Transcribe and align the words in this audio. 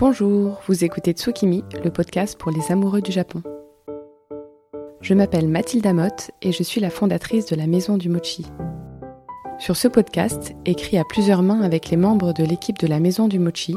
Bonjour, 0.00 0.60
vous 0.68 0.84
écoutez 0.84 1.10
Tsukimi, 1.10 1.64
le 1.82 1.90
podcast 1.90 2.38
pour 2.38 2.52
les 2.52 2.70
amoureux 2.70 3.00
du 3.00 3.10
Japon. 3.10 3.42
Je 5.00 5.12
m'appelle 5.12 5.48
Mathilde 5.48 5.92
Motte 5.92 6.30
et 6.40 6.52
je 6.52 6.62
suis 6.62 6.80
la 6.80 6.88
fondatrice 6.88 7.46
de 7.46 7.56
la 7.56 7.66
Maison 7.66 7.96
du 7.96 8.08
Mochi. 8.08 8.46
Sur 9.58 9.76
ce 9.76 9.88
podcast, 9.88 10.54
écrit 10.66 10.98
à 10.98 11.04
plusieurs 11.04 11.42
mains 11.42 11.62
avec 11.62 11.90
les 11.90 11.96
membres 11.96 12.32
de 12.32 12.44
l'équipe 12.44 12.78
de 12.78 12.86
la 12.86 13.00
Maison 13.00 13.26
du 13.26 13.40
Mochi, 13.40 13.74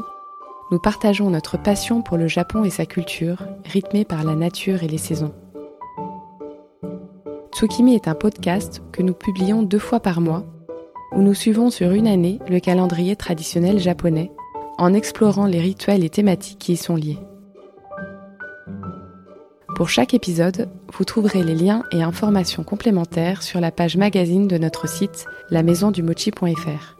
nous 0.70 0.78
partageons 0.78 1.28
notre 1.28 1.60
passion 1.60 2.02
pour 2.02 2.18
le 2.18 2.28
Japon 2.28 2.62
et 2.62 2.70
sa 2.70 2.86
culture, 2.86 3.44
rythmée 3.64 4.04
par 4.04 4.22
la 4.22 4.36
nature 4.36 4.84
et 4.84 4.88
les 4.88 4.98
saisons. 4.98 5.34
Tsukimi 7.52 7.96
est 7.96 8.06
un 8.06 8.14
podcast 8.14 8.80
que 8.92 9.02
nous 9.02 9.14
publions 9.14 9.64
deux 9.64 9.80
fois 9.80 9.98
par 9.98 10.20
mois, 10.20 10.44
où 11.16 11.20
nous 11.20 11.34
suivons 11.34 11.70
sur 11.70 11.90
une 11.90 12.06
année 12.06 12.38
le 12.48 12.60
calendrier 12.60 13.16
traditionnel 13.16 13.80
japonais 13.80 14.30
en 14.78 14.94
explorant 14.94 15.46
les 15.46 15.60
rituels 15.60 16.04
et 16.04 16.10
thématiques 16.10 16.58
qui 16.58 16.72
y 16.72 16.76
sont 16.76 16.96
liés. 16.96 17.18
Pour 19.74 19.88
chaque 19.88 20.14
épisode, 20.14 20.68
vous 20.92 21.04
trouverez 21.04 21.42
les 21.42 21.54
liens 21.54 21.82
et 21.92 22.02
informations 22.02 22.62
complémentaires 22.62 23.42
sur 23.42 23.60
la 23.60 23.70
page 23.70 23.96
magazine 23.96 24.46
de 24.46 24.58
notre 24.58 24.88
site 24.88 25.24
lamaisondumochi.fr. 25.50 26.96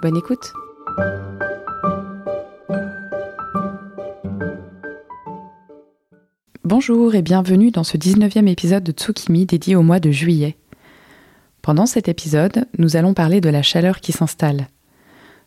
Bonne 0.00 0.16
écoute 0.16 0.52
Bonjour 6.64 7.14
et 7.14 7.22
bienvenue 7.22 7.70
dans 7.70 7.82
ce 7.82 7.96
19e 7.96 8.46
épisode 8.46 8.84
de 8.84 8.92
Tsukimi 8.92 9.46
dédié 9.46 9.74
au 9.74 9.82
mois 9.82 10.00
de 10.00 10.10
juillet. 10.10 10.56
Pendant 11.62 11.86
cet 11.86 12.08
épisode, 12.08 12.66
nous 12.78 12.96
allons 12.96 13.14
parler 13.14 13.40
de 13.40 13.48
la 13.48 13.62
chaleur 13.62 14.00
qui 14.00 14.12
s'installe, 14.12 14.68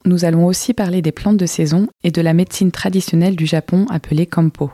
nous 0.06 0.26
allons 0.26 0.46
aussi 0.46 0.74
parler 0.74 1.02
des 1.02 1.12
plantes 1.12 1.38
de 1.38 1.46
saison 1.46 1.88
et 2.04 2.12
de 2.12 2.22
la 2.22 2.34
médecine 2.34 2.72
traditionnelle 2.72 3.36
du 3.36 3.46
Japon 3.46 3.86
appelée 3.90 4.26
Kampo. 4.26 4.72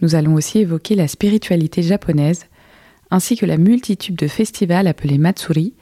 Nous 0.00 0.14
allons 0.14 0.34
aussi 0.34 0.58
évoquer 0.58 0.94
la 0.94 1.08
spiritualité 1.08 1.82
japonaise, 1.82 2.46
ainsi 3.10 3.36
que 3.36 3.46
la 3.46 3.56
multitude 3.56 4.16
de 4.16 4.26
festivals 4.26 4.86
appelés 4.86 5.18
Matsuri, 5.18 5.74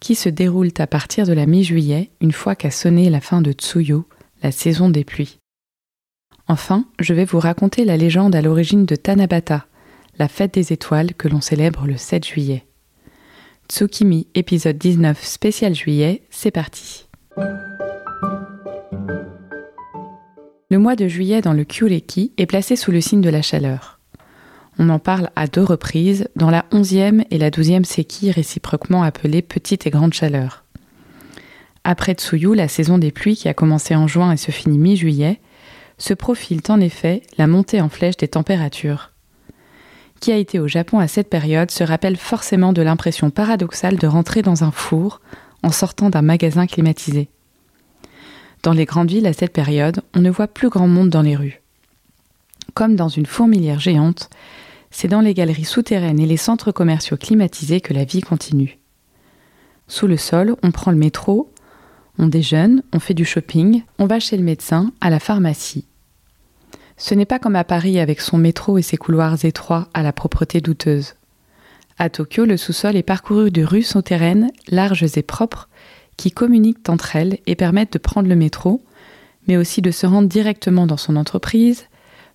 qui 0.00 0.14
se 0.14 0.28
déroulent 0.28 0.72
à 0.78 0.86
partir 0.86 1.26
de 1.26 1.32
la 1.32 1.46
mi-juillet, 1.46 2.10
une 2.20 2.32
fois 2.32 2.54
qu'a 2.54 2.70
sonné 2.70 3.08
la 3.08 3.20
fin 3.20 3.40
de 3.40 3.52
Tsuyu, 3.52 4.02
la 4.42 4.52
saison 4.52 4.88
des 4.88 5.04
pluies. 5.04 5.38
Enfin, 6.48 6.84
je 6.98 7.14
vais 7.14 7.24
vous 7.24 7.38
raconter 7.38 7.84
la 7.84 7.96
légende 7.96 8.34
à 8.34 8.42
l'origine 8.42 8.84
de 8.84 8.96
Tanabata, 8.96 9.66
la 10.18 10.28
fête 10.28 10.54
des 10.54 10.72
étoiles 10.72 11.14
que 11.14 11.28
l'on 11.28 11.40
célèbre 11.40 11.86
le 11.86 11.96
7 11.96 12.26
juillet. 12.26 12.66
Tsukimi, 13.68 14.26
épisode 14.34 14.76
19 14.76 15.24
spécial 15.24 15.74
juillet, 15.74 16.22
c'est 16.30 16.50
parti. 16.50 17.06
Le 20.70 20.78
mois 20.78 20.96
de 20.96 21.06
juillet 21.06 21.40
dans 21.40 21.52
le 21.52 21.64
Kyureki 21.64 22.32
est 22.38 22.46
placé 22.46 22.76
sous 22.76 22.90
le 22.90 23.00
signe 23.00 23.20
de 23.20 23.30
la 23.30 23.42
chaleur. 23.42 24.00
On 24.78 24.88
en 24.88 24.98
parle 24.98 25.28
à 25.36 25.46
deux 25.46 25.62
reprises 25.62 26.28
dans 26.34 26.50
la 26.50 26.64
11e 26.72 27.26
et 27.30 27.38
la 27.38 27.50
12e 27.50 27.84
Seki 27.84 28.30
réciproquement 28.30 29.02
appelées 29.02 29.42
petite 29.42 29.86
et 29.86 29.90
grande 29.90 30.14
chaleur. 30.14 30.64
Après 31.84 32.14
Tsuyu, 32.14 32.54
la 32.54 32.68
saison 32.68 32.96
des 32.98 33.10
pluies 33.10 33.36
qui 33.36 33.48
a 33.48 33.54
commencé 33.54 33.94
en 33.94 34.06
juin 34.06 34.32
et 34.32 34.36
se 34.36 34.50
finit 34.50 34.78
mi-juillet, 34.78 35.40
se 35.98 36.14
profile 36.14 36.60
en 36.68 36.80
effet 36.80 37.22
la 37.38 37.46
montée 37.46 37.80
en 37.80 37.88
flèche 37.88 38.16
des 38.16 38.28
températures. 38.28 39.10
Qui 40.20 40.32
a 40.32 40.36
été 40.36 40.58
au 40.58 40.68
Japon 40.68 41.00
à 41.00 41.08
cette 41.08 41.28
période 41.28 41.70
se 41.70 41.84
rappelle 41.84 42.16
forcément 42.16 42.72
de 42.72 42.80
l'impression 42.80 43.30
paradoxale 43.30 43.98
de 43.98 44.06
rentrer 44.06 44.40
dans 44.40 44.64
un 44.64 44.70
four 44.70 45.20
en 45.62 45.70
sortant 45.70 46.10
d'un 46.10 46.22
magasin 46.22 46.66
climatisé. 46.66 47.28
Dans 48.62 48.72
les 48.72 48.84
grandes 48.84 49.10
villes 49.10 49.26
à 49.26 49.32
cette 49.32 49.52
période, 49.52 50.02
on 50.14 50.20
ne 50.20 50.30
voit 50.30 50.46
plus 50.46 50.68
grand 50.68 50.86
monde 50.86 51.10
dans 51.10 51.22
les 51.22 51.36
rues. 51.36 51.60
Comme 52.74 52.96
dans 52.96 53.08
une 53.08 53.26
fourmilière 53.26 53.80
géante, 53.80 54.30
c'est 54.90 55.08
dans 55.08 55.20
les 55.20 55.34
galeries 55.34 55.64
souterraines 55.64 56.20
et 56.20 56.26
les 56.26 56.36
centres 56.36 56.70
commerciaux 56.70 57.16
climatisés 57.16 57.80
que 57.80 57.94
la 57.94 58.04
vie 58.04 58.20
continue. 58.20 58.78
Sous 59.88 60.06
le 60.06 60.16
sol, 60.16 60.56
on 60.62 60.70
prend 60.70 60.90
le 60.90 60.96
métro, 60.96 61.52
on 62.18 62.26
déjeune, 62.26 62.82
on 62.92 63.00
fait 63.00 63.14
du 63.14 63.24
shopping, 63.24 63.82
on 63.98 64.06
va 64.06 64.20
chez 64.20 64.36
le 64.36 64.44
médecin, 64.44 64.92
à 65.00 65.10
la 65.10 65.18
pharmacie. 65.18 65.86
Ce 66.96 67.14
n'est 67.14 67.26
pas 67.26 67.38
comme 67.38 67.56
à 67.56 67.64
Paris 67.64 67.98
avec 67.98 68.20
son 68.20 68.38
métro 68.38 68.78
et 68.78 68.82
ses 68.82 68.96
couloirs 68.96 69.44
étroits 69.44 69.88
à 69.92 70.02
la 70.02 70.12
propreté 70.12 70.60
douteuse. 70.60 71.14
À 72.02 72.10
Tokyo, 72.10 72.44
le 72.46 72.56
sous-sol 72.56 72.96
est 72.96 73.04
parcouru 73.04 73.52
de 73.52 73.62
rues 73.62 73.84
souterraines 73.84 74.50
larges 74.66 75.16
et 75.16 75.22
propres 75.22 75.68
qui 76.16 76.32
communiquent 76.32 76.88
entre 76.88 77.14
elles 77.14 77.38
et 77.46 77.54
permettent 77.54 77.92
de 77.92 77.98
prendre 78.00 78.28
le 78.28 78.34
métro, 78.34 78.82
mais 79.46 79.56
aussi 79.56 79.82
de 79.82 79.92
se 79.92 80.04
rendre 80.04 80.26
directement 80.26 80.88
dans 80.88 80.96
son 80.96 81.14
entreprise, 81.14 81.84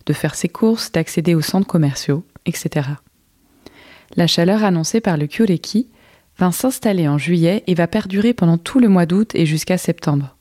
de 0.05 0.13
faire 0.13 0.35
ses 0.35 0.47
courses, 0.47 0.94
d'accéder 0.94 1.35
aux 1.35 1.41
centres 1.41 1.67
commerciaux, 1.67 2.23
etc. 2.45 2.88
La 4.16 4.25
chaleur 4.25 4.63
annoncée 4.63 5.01
par 5.01 5.17
le 5.17 5.28
Kyoreki 5.28 5.89
va 6.38 6.49
s'installer 6.53 7.09
en 7.09 7.17
juillet 7.17 7.66
et 7.67 7.75
va 7.75 7.88
perdurer 7.88 8.34
pendant 8.34 8.57
tout 8.57 8.79
le 8.79 8.88
mois 8.88 9.05
d'août 9.05 9.31
et 9.35 9.45
jusqu'à 9.45 9.78
septembre. 9.78 10.38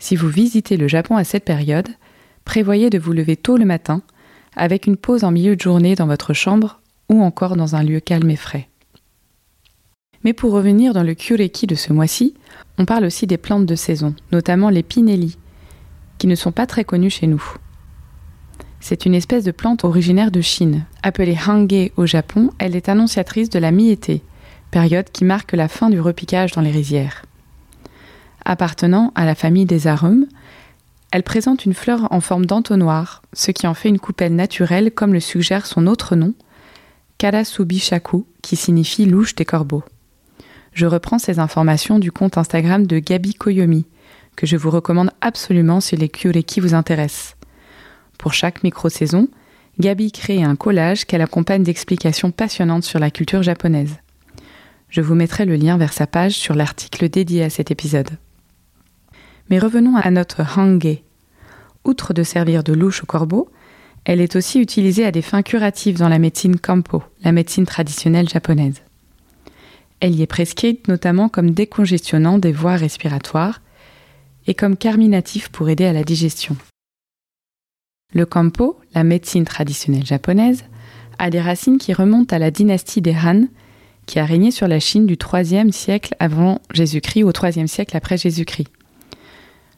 Si 0.00 0.16
vous 0.16 0.28
visitez 0.28 0.76
le 0.76 0.88
Japon 0.88 1.16
à 1.16 1.22
cette 1.22 1.44
période, 1.44 1.88
prévoyez 2.44 2.90
de 2.90 2.98
vous 2.98 3.12
lever 3.12 3.36
tôt 3.36 3.56
le 3.56 3.64
matin, 3.64 4.02
avec 4.56 4.88
une 4.88 4.96
pause 4.96 5.22
en 5.22 5.30
milieu 5.30 5.54
de 5.54 5.60
journée 5.60 5.94
dans 5.94 6.08
votre 6.08 6.32
chambre 6.32 6.80
ou 7.08 7.22
encore 7.22 7.56
dans 7.56 7.76
un 7.76 7.82
lieu 7.82 8.00
calme 8.00 8.30
et 8.30 8.36
frais. 8.36 8.68
Mais 10.24 10.32
pour 10.32 10.52
revenir 10.52 10.94
dans 10.94 11.02
le 11.02 11.14
Kyureki 11.14 11.66
de 11.66 11.74
ce 11.74 11.92
mois-ci, 11.92 12.34
on 12.78 12.86
parle 12.86 13.04
aussi 13.04 13.26
des 13.26 13.36
plantes 13.36 13.66
de 13.66 13.74
saison, 13.74 14.14
notamment 14.32 14.70
les 14.70 14.82
pinelli, 14.82 15.38
qui 16.18 16.26
ne 16.26 16.34
sont 16.34 16.52
pas 16.52 16.66
très 16.66 16.84
connues 16.84 17.10
chez 17.10 17.26
nous. 17.26 17.44
C'est 18.80 19.06
une 19.06 19.14
espèce 19.14 19.44
de 19.44 19.50
plante 19.50 19.84
originaire 19.84 20.30
de 20.30 20.40
Chine. 20.40 20.84
Appelée 21.02 21.38
Hange 21.46 21.90
au 21.96 22.06
Japon, 22.06 22.50
elle 22.58 22.76
est 22.76 22.88
annonciatrice 22.88 23.50
de 23.50 23.58
la 23.58 23.70
mi-été, 23.70 24.22
période 24.70 25.10
qui 25.10 25.24
marque 25.24 25.52
la 25.52 25.68
fin 25.68 25.90
du 25.90 26.00
repiquage 26.00 26.52
dans 26.52 26.60
les 26.60 26.70
rizières. 26.70 27.24
Appartenant 28.44 29.12
à 29.14 29.24
la 29.24 29.34
famille 29.34 29.64
des 29.64 29.86
arums, 29.86 30.26
elle 31.12 31.22
présente 31.22 31.64
une 31.64 31.74
fleur 31.74 32.08
en 32.10 32.20
forme 32.20 32.44
d'entonnoir, 32.44 33.22
ce 33.32 33.52
qui 33.52 33.66
en 33.66 33.74
fait 33.74 33.88
une 33.88 34.00
coupelle 34.00 34.34
naturelle 34.34 34.90
comme 34.90 35.12
le 35.12 35.20
suggère 35.20 35.64
son 35.64 35.86
autre 35.86 36.16
nom, 36.16 36.34
Karasubishaku, 37.18 38.26
qui 38.42 38.56
signifie 38.56 39.06
louche 39.06 39.34
des 39.34 39.44
corbeaux. 39.44 39.84
Je 40.72 40.86
reprends 40.86 41.18
ces 41.18 41.38
informations 41.38 41.98
du 41.98 42.10
compte 42.10 42.36
Instagram 42.36 42.86
de 42.86 42.98
Gabi 42.98 43.34
Koyomi, 43.34 43.86
que 44.36 44.46
je 44.46 44.56
vous 44.56 44.70
recommande 44.70 45.10
absolument 45.20 45.80
si 45.80 45.96
les 45.96 46.08
Kyureki 46.08 46.60
vous 46.60 46.74
intéressent. 46.74 47.36
Pour 48.18 48.32
chaque 48.32 48.62
micro-saison, 48.64 49.28
Gabi 49.78 50.12
crée 50.12 50.42
un 50.42 50.56
collage 50.56 51.04
qu'elle 51.04 51.22
accompagne 51.22 51.62
d'explications 51.62 52.30
passionnantes 52.30 52.84
sur 52.84 52.98
la 52.98 53.10
culture 53.10 53.42
japonaise. 53.42 53.96
Je 54.88 55.00
vous 55.00 55.14
mettrai 55.14 55.44
le 55.44 55.56
lien 55.56 55.76
vers 55.76 55.92
sa 55.92 56.06
page 56.06 56.32
sur 56.32 56.54
l'article 56.54 57.08
dédié 57.08 57.44
à 57.44 57.50
cet 57.50 57.70
épisode. 57.70 58.10
Mais 59.50 59.58
revenons 59.58 59.96
à 59.96 60.10
notre 60.10 60.42
hange. 60.56 60.98
Outre 61.84 62.14
de 62.14 62.22
servir 62.22 62.64
de 62.64 62.72
louche 62.72 63.02
au 63.02 63.06
corbeau, 63.06 63.50
elle 64.04 64.20
est 64.20 64.36
aussi 64.36 64.60
utilisée 64.60 65.06
à 65.06 65.10
des 65.10 65.22
fins 65.22 65.42
curatives 65.42 65.98
dans 65.98 66.08
la 66.08 66.18
médecine 66.18 66.58
Kampo, 66.58 67.02
la 67.22 67.32
médecine 67.32 67.64
traditionnelle 67.64 68.28
japonaise. 68.28 68.82
Elle 70.00 70.14
y 70.14 70.22
est 70.22 70.26
prescrite 70.26 70.88
notamment 70.88 71.28
comme 71.28 71.52
décongestionnant 71.52 72.38
des 72.38 72.52
voies 72.52 72.76
respiratoires 72.76 73.62
et 74.46 74.54
comme 74.54 74.76
carminatif 74.76 75.48
pour 75.48 75.70
aider 75.70 75.86
à 75.86 75.94
la 75.94 76.04
digestion. 76.04 76.56
Le 78.12 78.26
Kampo, 78.26 78.78
la 78.94 79.04
médecine 79.04 79.44
traditionnelle 79.44 80.04
japonaise, 80.04 80.64
a 81.18 81.30
des 81.30 81.40
racines 81.40 81.78
qui 81.78 81.94
remontent 81.94 82.34
à 82.36 82.38
la 82.38 82.50
dynastie 82.50 83.00
des 83.00 83.14
Han, 83.14 83.46
qui 84.04 84.18
a 84.18 84.26
régné 84.26 84.50
sur 84.50 84.68
la 84.68 84.80
Chine 84.80 85.06
du 85.06 85.16
IIIe 85.16 85.72
siècle 85.72 86.14
avant 86.18 86.60
Jésus-Christ 86.72 87.24
au 87.24 87.32
IIIe 87.32 87.68
siècle 87.68 87.96
après 87.96 88.18
Jésus-Christ. 88.18 88.68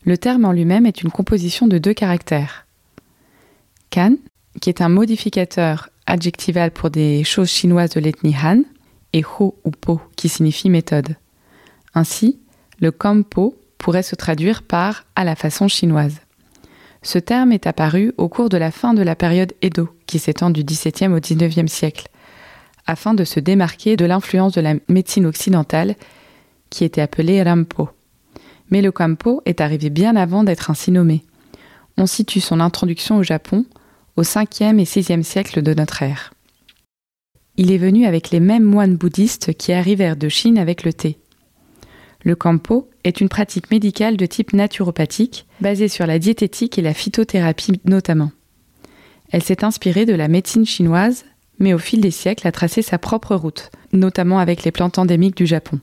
Le 0.05 0.19
terme 0.19 0.45
en 0.45 0.53
lui-même 0.53 0.87
est 0.87 1.03
une 1.03 1.11
composition 1.11 1.69
de 1.69 1.79
deux 1.79 1.95
caractères. 1.95 2.66
Qui 4.61 4.69
est 4.69 4.83
un 4.83 4.89
modificateur 4.89 5.89
adjectival 6.07 6.71
pour 6.71 6.91
des 6.91 7.25
choses 7.25 7.49
chinoises 7.49 7.91
de 7.91 8.01
l'ethnie 8.01 8.37
Han, 8.43 8.63
et 9.13 9.23
Ho 9.25 9.59
ou 9.65 9.71
Po, 9.71 10.01
qui 10.17 10.29
signifie 10.29 10.69
méthode. 10.69 11.17
Ainsi, 11.95 12.39
le 12.79 12.91
Kampo 12.91 13.57
pourrait 13.79 14.03
se 14.03 14.15
traduire 14.15 14.63
par 14.63 15.05
à 15.15 15.25
la 15.25 15.35
façon 15.35 15.69
chinoise. 15.69 16.21
Ce 17.03 17.19
terme 17.19 17.53
est 17.53 17.67
apparu 17.67 18.13
au 18.19 18.29
cours 18.29 18.49
de 18.49 18.59
la 18.59 18.71
fin 18.71 18.93
de 18.93 19.03
la 19.03 19.15
période 19.15 19.55
Edo, 19.63 19.89
qui 20.07 20.19
s'étend 20.19 20.51
du 20.51 20.63
XVIIe 20.63 21.13
au 21.13 21.21
XIXe 21.21 21.73
siècle, 21.73 22.09
afin 22.87 23.15
de 23.15 23.25
se 23.25 23.41
démarquer 23.41 23.97
de 23.97 24.05
l'influence 24.05 24.53
de 24.53 24.61
la 24.61 24.75
médecine 24.89 25.25
occidentale, 25.25 25.95
qui 26.69 26.85
était 26.85 27.01
appelée 27.01 27.43
Rampo. 27.43 27.89
Mais 28.71 28.83
le 28.83 28.93
Kampo 28.93 29.41
est 29.47 29.61
arrivé 29.61 29.89
bien 29.89 30.17
avant 30.17 30.45
d'être 30.45 30.71
ainsi 30.71 30.91
nommé. 30.91 31.25
On 31.97 32.07
situe 32.07 32.41
son 32.41 32.61
introduction 32.61 33.17
au 33.17 33.23
Japon 33.23 33.65
au 34.17 34.23
5e 34.23 34.79
et 34.81 34.85
6e 34.85 35.23
siècle 35.23 35.63
de 35.63 35.75
notre 35.75 36.03
ère. 36.03 36.33
Il 37.59 37.71
est 37.71 37.79
venu 37.79 38.07
avec 38.07 38.31
les 38.31 38.41
mêmes 38.41 38.65
moines 38.65 38.97
bouddhistes 38.97 39.55
qui 39.55 39.73
arrivèrent 39.73 40.17
de 40.17 40.29
Chine 40.29 40.59
avec 40.59 40.85
le 40.85 40.93
thé. 40.93 41.19
Le 42.25 42.35
Kampo 42.35 42.91
est 43.05 43.21
une 43.21 43.29
pratique 43.29 43.71
médicale 43.71 44.17
de 44.17 44.27
type 44.27 44.53
naturopathique, 44.53 45.47
basée 45.61 45.89
sur 45.89 46.07
la 46.07 46.19
diététique 46.19 46.79
et 46.79 46.83
la 46.83 46.95
phytothérapie 46.95 47.81
notamment. 47.85 48.33
Elle 49.31 49.43
s'est 49.43 49.65
inspirée 49.65 50.07
de 50.07 50.15
la 50.15 50.29
médecine 50.29 50.67
chinoise, 50.67 51.25
mais 51.59 51.75
au 51.75 51.79
fil 51.79 52.01
des 52.01 52.11
siècles 52.11 52.49
a 52.49 52.53
tracé 52.53 52.83
sa 52.83 52.99
propre 52.99 53.35
route, 53.35 53.71
notamment 53.93 54.39
avec 54.39 54.65
les 54.65 54.73
plantes 54.73 54.99
endémiques 54.99 55.37
du 55.37 55.47
Japon. 55.47 55.79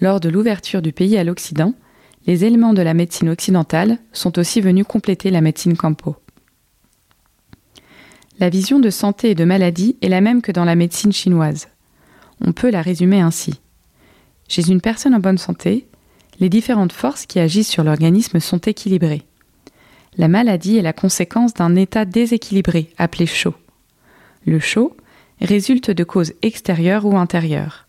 Lors 0.00 0.20
de 0.20 0.28
l'ouverture 0.28 0.82
du 0.82 0.92
pays 0.92 1.16
à 1.16 1.24
l'Occident, 1.24 1.72
les 2.26 2.44
éléments 2.44 2.74
de 2.74 2.82
la 2.82 2.94
médecine 2.94 3.30
occidentale 3.30 3.98
sont 4.12 4.38
aussi 4.38 4.60
venus 4.60 4.84
compléter 4.86 5.30
la 5.30 5.40
médecine 5.40 5.76
Kampo. 5.76 6.16
La 8.38 8.50
vision 8.50 8.80
de 8.80 8.90
santé 8.90 9.30
et 9.30 9.34
de 9.34 9.44
maladie 9.44 9.96
est 10.02 10.08
la 10.08 10.20
même 10.20 10.42
que 10.42 10.52
dans 10.52 10.66
la 10.66 10.74
médecine 10.74 11.12
chinoise. 11.12 11.68
On 12.44 12.52
peut 12.52 12.70
la 12.70 12.82
résumer 12.82 13.20
ainsi. 13.20 13.54
Chez 14.46 14.68
une 14.68 14.82
personne 14.82 15.14
en 15.14 15.20
bonne 15.20 15.38
santé, 15.38 15.86
les 16.38 16.50
différentes 16.50 16.92
forces 16.92 17.24
qui 17.24 17.40
agissent 17.40 17.70
sur 17.70 17.82
l'organisme 17.82 18.38
sont 18.38 18.58
équilibrées. 18.58 19.22
La 20.18 20.28
maladie 20.28 20.76
est 20.76 20.82
la 20.82 20.92
conséquence 20.92 21.54
d'un 21.54 21.76
état 21.76 22.04
déséquilibré 22.04 22.90
appelé 22.98 23.24
chaud. 23.24 23.54
Le 24.44 24.58
chaud 24.58 24.94
résulte 25.40 25.90
de 25.90 26.04
causes 26.04 26.34
extérieures 26.42 27.06
ou 27.06 27.16
intérieures. 27.16 27.86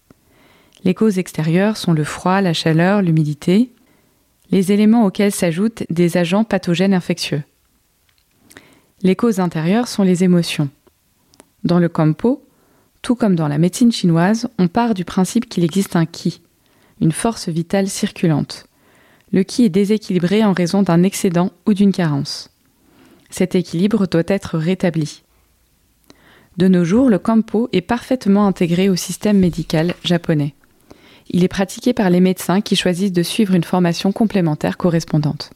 Les 0.85 0.93
causes 0.93 1.19
extérieures 1.19 1.75
sont 1.75 1.93
le 1.93 2.05
froid, 2.05 2.39
la 2.39 2.53
chaleur, 2.53 3.01
l'humidité, 3.01 3.71
les 4.51 4.71
éléments 4.71 5.05
auxquels 5.05 5.33
s'ajoutent 5.33 5.83
des 5.89 6.15
agents 6.15 6.45
pathogènes 6.45 6.93
infectieux. 6.93 7.43
Les 9.03 9.15
causes 9.15 9.39
intérieures 9.39 9.87
sont 9.87 10.01
les 10.01 10.23
émotions. 10.23 10.69
Dans 11.63 11.77
le 11.77 11.87
Kampo, 11.87 12.43
tout 13.03 13.13
comme 13.13 13.35
dans 13.35 13.47
la 13.47 13.59
médecine 13.59 13.91
chinoise, 13.91 14.49
on 14.57 14.67
part 14.67 14.95
du 14.95 15.05
principe 15.05 15.47
qu'il 15.47 15.63
existe 15.63 15.95
un 15.95 16.07
ki, 16.07 16.41
une 16.99 17.11
force 17.11 17.47
vitale 17.47 17.89
circulante. 17.89 18.65
Le 19.31 19.43
ki 19.43 19.65
est 19.65 19.69
déséquilibré 19.69 20.43
en 20.43 20.51
raison 20.51 20.81
d'un 20.81 21.03
excédent 21.03 21.51
ou 21.67 21.75
d'une 21.75 21.91
carence. 21.91 22.49
Cet 23.29 23.53
équilibre 23.53 24.07
doit 24.07 24.23
être 24.27 24.57
rétabli. 24.57 25.21
De 26.57 26.67
nos 26.67 26.83
jours, 26.83 27.09
le 27.09 27.19
kampo 27.19 27.69
est 27.73 27.81
parfaitement 27.81 28.47
intégré 28.47 28.89
au 28.89 28.95
système 28.95 29.37
médical 29.37 29.93
japonais. 30.03 30.55
Il 31.29 31.43
est 31.43 31.49
pratiqué 31.49 31.93
par 31.93 32.09
les 32.09 32.21
médecins 32.21 32.61
qui 32.61 32.75
choisissent 32.75 33.11
de 33.11 33.21
suivre 33.21 33.53
une 33.53 33.63
formation 33.63 34.11
complémentaire 34.11 34.75
correspondante. 34.75 35.51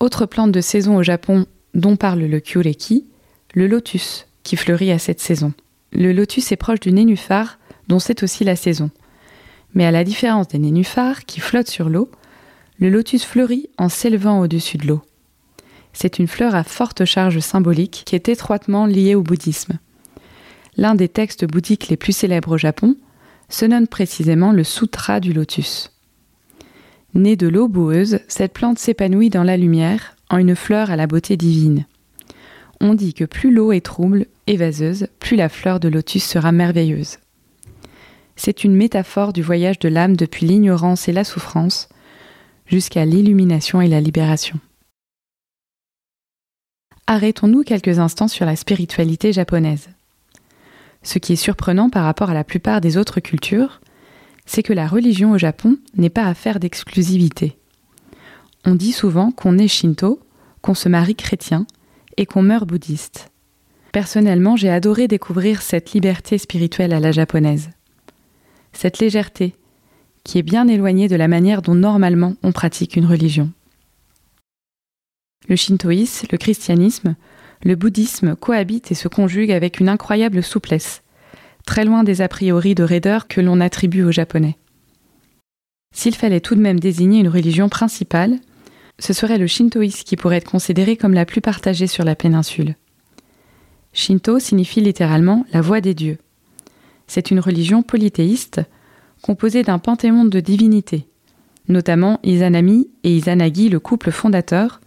Autre 0.00 0.26
plante 0.26 0.50
de 0.50 0.60
saison 0.60 0.96
au 0.96 1.04
Japon 1.04 1.46
dont 1.74 1.96
parle 1.96 2.20
le 2.20 2.40
Kyureki, 2.40 3.06
le 3.54 3.66
lotus, 3.66 4.26
qui 4.42 4.56
fleurit 4.56 4.92
à 4.92 4.98
cette 4.98 5.20
saison. 5.20 5.52
Le 5.92 6.12
lotus 6.12 6.52
est 6.52 6.56
proche 6.56 6.80
du 6.80 6.92
nénuphar, 6.92 7.58
dont 7.88 7.98
c'est 7.98 8.22
aussi 8.22 8.44
la 8.44 8.56
saison. 8.56 8.90
Mais 9.74 9.84
à 9.84 9.90
la 9.90 10.04
différence 10.04 10.48
des 10.48 10.58
nénuphars 10.58 11.24
qui 11.24 11.40
flottent 11.40 11.70
sur 11.70 11.88
l'eau, 11.88 12.10
le 12.78 12.88
lotus 12.88 13.24
fleurit 13.24 13.68
en 13.78 13.88
s'élevant 13.88 14.40
au-dessus 14.40 14.78
de 14.78 14.86
l'eau. 14.86 15.02
C'est 15.92 16.18
une 16.18 16.26
fleur 16.26 16.54
à 16.54 16.64
forte 16.64 17.04
charge 17.04 17.38
symbolique 17.40 18.02
qui 18.06 18.14
est 18.14 18.28
étroitement 18.28 18.86
liée 18.86 19.14
au 19.14 19.22
bouddhisme. 19.22 19.78
L'un 20.76 20.94
des 20.94 21.08
textes 21.08 21.44
bouddhiques 21.44 21.88
les 21.88 21.98
plus 21.98 22.16
célèbres 22.16 22.52
au 22.52 22.58
Japon 22.58 22.96
se 23.50 23.66
nomme 23.66 23.86
précisément 23.86 24.52
le 24.52 24.64
Sutra 24.64 25.20
du 25.20 25.32
lotus. 25.32 25.90
Née 27.14 27.36
de 27.36 27.46
l'eau 27.46 27.68
boueuse, 27.68 28.20
cette 28.26 28.54
plante 28.54 28.78
s'épanouit 28.78 29.28
dans 29.28 29.44
la 29.44 29.58
lumière 29.58 30.16
en 30.32 30.38
une 30.38 30.56
fleur 30.56 30.90
à 30.90 30.96
la 30.96 31.06
beauté 31.06 31.36
divine. 31.36 31.86
On 32.80 32.94
dit 32.94 33.14
que 33.14 33.24
plus 33.24 33.52
l'eau 33.52 33.70
est 33.70 33.84
trouble 33.84 34.26
et 34.48 34.56
vaseuse, 34.56 35.06
plus 35.20 35.36
la 35.36 35.48
fleur 35.48 35.78
de 35.78 35.88
lotus 35.88 36.24
sera 36.24 36.50
merveilleuse. 36.50 37.18
C'est 38.34 38.64
une 38.64 38.74
métaphore 38.74 39.32
du 39.32 39.42
voyage 39.42 39.78
de 39.78 39.88
l'âme 39.88 40.16
depuis 40.16 40.46
l'ignorance 40.46 41.06
et 41.06 41.12
la 41.12 41.22
souffrance 41.22 41.88
jusqu'à 42.66 43.04
l'illumination 43.04 43.80
et 43.82 43.88
la 43.88 44.00
libération. 44.00 44.58
Arrêtons-nous 47.06 47.62
quelques 47.62 47.98
instants 47.98 48.28
sur 48.28 48.46
la 48.46 48.56
spiritualité 48.56 49.32
japonaise. 49.32 49.90
Ce 51.02 51.18
qui 51.18 51.34
est 51.34 51.36
surprenant 51.36 51.90
par 51.90 52.04
rapport 52.04 52.30
à 52.30 52.34
la 52.34 52.44
plupart 52.44 52.80
des 52.80 52.96
autres 52.96 53.20
cultures, 53.20 53.80
c'est 54.46 54.62
que 54.62 54.72
la 54.72 54.88
religion 54.88 55.32
au 55.32 55.38
Japon 55.38 55.76
n'est 55.94 56.10
pas 56.10 56.24
affaire 56.24 56.58
d'exclusivité. 56.58 57.58
On 58.64 58.74
dit 58.74 58.92
souvent 58.92 59.32
qu'on 59.32 59.58
est 59.58 59.68
shinto, 59.68 60.20
qu'on 60.60 60.74
se 60.74 60.88
marie 60.88 61.16
chrétien 61.16 61.66
et 62.16 62.26
qu'on 62.26 62.42
meurt 62.42 62.66
bouddhiste. 62.66 63.30
Personnellement, 63.92 64.56
j'ai 64.56 64.70
adoré 64.70 65.08
découvrir 65.08 65.62
cette 65.62 65.92
liberté 65.92 66.38
spirituelle 66.38 66.92
à 66.92 67.00
la 67.00 67.12
japonaise. 67.12 67.70
Cette 68.72 69.00
légèreté, 69.00 69.54
qui 70.24 70.38
est 70.38 70.42
bien 70.42 70.68
éloignée 70.68 71.08
de 71.08 71.16
la 71.16 71.28
manière 71.28 71.60
dont 71.60 71.74
normalement 71.74 72.34
on 72.42 72.52
pratique 72.52 72.96
une 72.96 73.06
religion. 73.06 73.50
Le 75.48 75.56
shintoïsme, 75.56 76.28
le 76.30 76.38
christianisme, 76.38 77.16
le 77.64 77.74
bouddhisme 77.74 78.36
cohabitent 78.36 78.92
et 78.92 78.96
se 78.96 79.08
conjuguent 79.08 79.52
avec 79.52 79.80
une 79.80 79.88
incroyable 79.88 80.42
souplesse, 80.42 81.02
très 81.66 81.84
loin 81.84 82.04
des 82.04 82.22
a 82.22 82.28
priori 82.28 82.74
de 82.74 82.84
raideur 82.84 83.26
que 83.26 83.40
l'on 83.40 83.60
attribue 83.60 84.04
aux 84.04 84.12
Japonais. 84.12 84.56
S'il 85.94 86.14
fallait 86.14 86.40
tout 86.40 86.54
de 86.54 86.60
même 86.60 86.80
désigner 86.80 87.20
une 87.20 87.28
religion 87.28 87.68
principale, 87.68 88.38
ce 89.02 89.12
serait 89.12 89.36
le 89.36 89.48
shintoïsme 89.48 90.04
qui 90.04 90.14
pourrait 90.14 90.36
être 90.36 90.48
considéré 90.48 90.96
comme 90.96 91.12
la 91.12 91.24
plus 91.24 91.40
partagée 91.40 91.88
sur 91.88 92.04
la 92.04 92.14
péninsule. 92.14 92.76
Shinto 93.92 94.38
signifie 94.38 94.80
littéralement 94.80 95.44
la 95.52 95.60
voix 95.60 95.80
des 95.80 95.92
dieux. 95.92 96.18
C'est 97.08 97.32
une 97.32 97.40
religion 97.40 97.82
polythéiste 97.82 98.60
composée 99.20 99.64
d'un 99.64 99.80
panthéon 99.80 100.24
de 100.24 100.38
divinités, 100.38 101.08
notamment 101.66 102.20
Izanami 102.22 102.90
et 103.02 103.16
Izanagi, 103.16 103.70
le 103.70 103.80
couple 103.80 104.12
fondateur, 104.12 104.80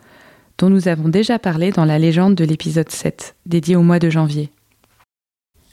dont 0.59 0.69
nous 0.69 0.87
avons 0.87 1.09
déjà 1.09 1.37
parlé 1.37 1.71
dans 1.71 1.83
la 1.83 1.99
légende 1.99 2.35
de 2.35 2.45
l'épisode 2.45 2.89
7, 2.89 3.35
dédié 3.45 3.75
au 3.75 3.83
mois 3.83 3.99
de 3.99 4.09
janvier. 4.09 4.49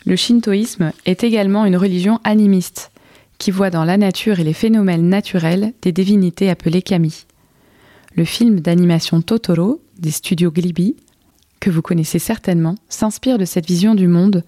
Le 0.04 0.16
shintoïsme 0.16 0.90
est 1.06 1.22
également 1.22 1.64
une 1.64 1.76
religion 1.76 2.18
animiste, 2.24 2.90
qui 3.38 3.52
voit 3.52 3.70
dans 3.70 3.84
la 3.84 3.96
nature 3.96 4.40
et 4.40 4.44
les 4.44 4.52
phénomènes 4.52 5.08
naturels 5.08 5.74
des 5.80 5.92
divinités 5.92 6.50
appelées 6.50 6.82
kami. 6.82 7.24
Le 8.14 8.24
film 8.26 8.60
d'animation 8.60 9.22
Totoro 9.22 9.80
des 9.98 10.10
studios 10.10 10.50
Ghibli, 10.50 10.96
que 11.60 11.70
vous 11.70 11.80
connaissez 11.80 12.18
certainement, 12.18 12.74
s'inspire 12.88 13.38
de 13.38 13.46
cette 13.46 13.66
vision 13.66 13.94
du 13.94 14.06
monde 14.06 14.44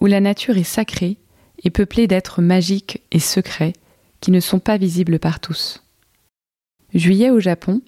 où 0.00 0.06
la 0.06 0.20
nature 0.20 0.56
est 0.56 0.62
sacrée 0.62 1.16
et 1.64 1.70
peuplée 1.70 2.06
d'êtres 2.06 2.40
magiques 2.40 3.02
et 3.10 3.18
secrets 3.18 3.72
qui 4.20 4.30
ne 4.30 4.38
sont 4.38 4.60
pas 4.60 4.76
visibles 4.76 5.18
par 5.18 5.40
tous. 5.40 5.82
Juillet 6.94 7.30
au 7.30 7.40
Japon, 7.40 7.80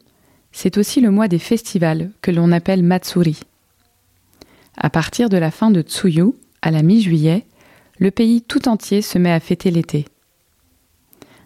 c'est 0.51 0.77
aussi 0.77 1.01
le 1.01 1.11
mois 1.11 1.29
des 1.29 1.39
festivals 1.39 2.11
que 2.21 2.31
l'on 2.31 2.51
appelle 2.51 2.83
Matsuri. 2.83 3.41
À 4.77 4.91
partir 4.91 5.29
de 5.29 5.37
la 5.37 5.51
fin 5.51 5.71
de 5.71 5.83
Tsuyu, 5.83 6.33
à 6.63 6.71
la 6.71 6.83
mi-juillet, 6.83 7.47
le 7.99 8.11
pays 8.11 8.43
tout 8.43 8.69
entier 8.69 9.03
se 9.03 9.19
met 9.19 9.33
à 9.33 9.41
fêter 9.41 9.71
l'été. 9.71 10.07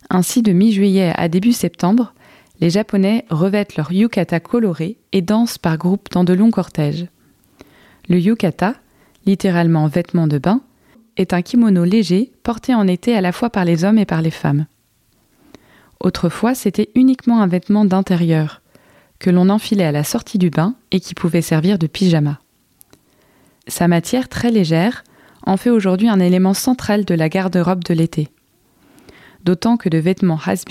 Ainsi, 0.09 0.43
de 0.43 0.53
mi-juillet 0.53 1.13
à 1.15 1.29
début 1.29 1.53
septembre, 1.53 2.15
les 2.61 2.71
Japonais 2.71 3.25
revêtent 3.31 3.77
leur 3.77 3.93
yukata 3.93 4.41
coloré 4.41 4.99
et 5.13 5.23
dansent 5.23 5.59
par 5.59 5.77
groupes 5.77 6.11
dans 6.11 6.25
de 6.25 6.33
longs 6.33 6.51
cortèges. 6.51 7.07
Le 8.09 8.19
yukata, 8.19 8.75
littéralement 9.27 9.87
vêtement 9.89 10.27
de 10.27 10.39
bain, 10.39 10.63
est 11.17 11.33
un 11.33 11.43
kimono 11.43 11.85
léger 11.85 12.33
porté 12.43 12.75
en 12.75 12.87
été 12.87 13.17
à 13.17 13.21
la 13.21 13.33
fois 13.33 13.51
par 13.51 13.65
les 13.65 13.85
hommes 13.85 13.99
et 13.99 14.07
par 14.07 14.23
les 14.23 14.31
femmes. 14.31 14.67
Autrefois, 16.01 16.55
c'était 16.55 16.91
uniquement 16.95 17.41
un 17.41 17.47
vêtement 17.47 17.85
d'intérieur, 17.85 18.63
que 19.19 19.31
l'on 19.31 19.49
enfilait 19.49 19.85
à 19.85 19.93
la 19.93 20.05
sortie 20.05 20.39
du 20.39 20.51
bain 20.51 20.75
et 20.91 21.01
qui 21.01 21.15
pouvait 21.15 21.43
servir 21.43 21.79
de 21.79 21.87
pyjama. 21.87 22.41
Sa 23.67 23.89
matière 23.89 24.29
très 24.29 24.51
légère 24.51 25.05
en 25.47 25.57
fait 25.57 25.71
aujourd'hui 25.71 26.09
un 26.09 26.21
élément 26.21 26.55
central 26.55 27.05
de 27.05 27.15
la 27.15 27.29
garde-robe 27.29 27.85
de 27.85 27.95
l'été. 27.95 28.29
D'autant 29.45 29.77
que 29.77 29.89
de 29.89 29.99
vêtements 29.99 30.41
has 30.45 30.65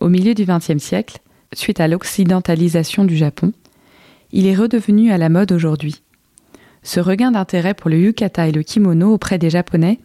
au 0.00 0.08
milieu 0.08 0.34
du 0.34 0.44
XXe 0.44 0.82
siècle, 0.82 1.18
suite 1.52 1.80
à 1.80 1.88
l'occidentalisation 1.88 3.04
du 3.04 3.16
Japon, 3.16 3.52
il 4.32 4.46
est 4.46 4.54
redevenu 4.54 5.12
à 5.12 5.18
la 5.18 5.28
mode 5.28 5.52
aujourd'hui. 5.52 6.02
Ce 6.82 7.00
regain 7.00 7.30
d'intérêt 7.30 7.74
pour 7.74 7.90
le 7.90 7.98
yukata 7.98 8.48
et 8.48 8.52
le 8.52 8.62
kimono 8.62 9.12
auprès 9.12 9.38
des 9.38 9.50
Japonais 9.50 9.98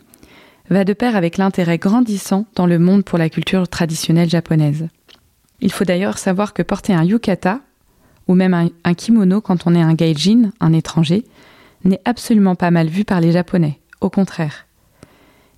va 0.70 0.84
de 0.84 0.94
pair 0.94 1.16
avec 1.16 1.38
l'intérêt 1.38 1.78
grandissant 1.78 2.46
dans 2.56 2.66
le 2.66 2.80
monde 2.80 3.06
pour 3.06 3.18
la 3.18 3.30
culture 3.30 3.68
traditionnelle 3.68 4.30
japonaise. 4.30 4.88
Il 5.62 5.72
faut 5.72 5.86
d'ailleurs 5.86 6.18
savoir 6.18 6.54
que 6.54 6.64
porter 6.64 6.94
un 6.94 7.04
yukata, 7.04 7.62
ou 8.28 8.34
même 8.34 8.70
un, 8.84 8.94
kimono 8.96 9.40
quand 9.40 9.68
on 9.68 9.76
est 9.76 9.82
un 9.82 9.94
gaijin, 9.94 10.52
un 10.60 10.74
étranger, 10.74 11.24
n'est 11.84 12.02
absolument 12.04 12.56
pas 12.56 12.72
mal 12.72 12.88
vu 12.88 13.06
par 13.06 13.22
les 13.22 13.32
Japonais, 13.32 13.80
au 14.02 14.10
contraire. 14.10 14.66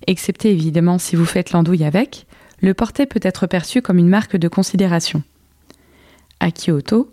Excepté 0.06 0.50
évidemment 0.50 0.98
si 0.98 1.16
vous 1.16 1.24
faites 1.24 1.52
l'andouille 1.52 1.84
avec, 1.84 2.26
le 2.60 2.74
porter 2.74 3.06
peut 3.06 3.20
être 3.22 3.46
perçu 3.46 3.82
comme 3.82 3.98
une 3.98 4.08
marque 4.08 4.36
de 4.36 4.48
considération. 4.48 5.22
À 6.40 6.50
Kyoto, 6.50 7.12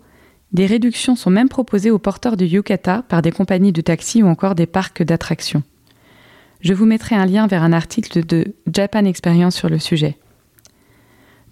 des 0.52 0.66
réductions 0.66 1.16
sont 1.16 1.30
même 1.30 1.48
proposées 1.48 1.90
aux 1.90 1.98
porteurs 1.98 2.36
de 2.36 2.44
yukata 2.44 3.02
par 3.08 3.22
des 3.22 3.32
compagnies 3.32 3.72
de 3.72 3.80
taxi 3.80 4.22
ou 4.22 4.26
encore 4.26 4.54
des 4.54 4.66
parcs 4.66 5.02
d'attractions. 5.02 5.62
Je 6.60 6.72
vous 6.72 6.86
mettrai 6.86 7.14
un 7.14 7.26
lien 7.26 7.46
vers 7.46 7.62
un 7.62 7.72
article 7.72 8.24
de 8.24 8.54
Japan 8.72 9.04
Experience 9.04 9.56
sur 9.56 9.68
le 9.68 9.78
sujet. 9.78 10.16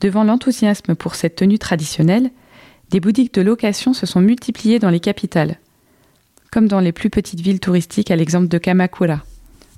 Devant 0.01 0.25
l'enthousiasme 0.25 0.95
pour 0.95 1.15
cette 1.15 1.37
tenue 1.37 1.59
traditionnelle, 1.59 2.31
des 2.91 3.01
boutiques 3.01 3.35
de 3.35 3.43
location 3.43 3.93
se 3.93 4.07
sont 4.07 4.21
multipliées 4.21 4.79
dans 4.79 4.91
les 4.91 5.01
capitales, 5.01 5.59
comme 6.51 6.69
dans 6.69 6.81
les 6.81 6.93
plus 6.93 7.11
petites 7.11 7.41
villes 7.41 7.61
touristiques 7.61 8.11
à 8.11 8.17
l'exemple 8.17 8.49
de 8.49 8.59
Kamakura 8.59 9.23